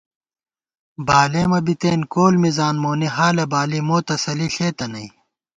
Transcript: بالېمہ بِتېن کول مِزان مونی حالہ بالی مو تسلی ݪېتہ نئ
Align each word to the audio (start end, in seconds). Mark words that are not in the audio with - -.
بالېمہ 1.07 1.59
بِتېن 1.65 2.01
کول 2.13 2.33
مِزان 2.43 2.75
مونی 2.83 3.07
حالہ 3.15 3.45
بالی 3.51 3.79
مو 3.87 3.97
تسلی 4.09 4.47
ݪېتہ 4.55 4.85
نئ 4.91 5.07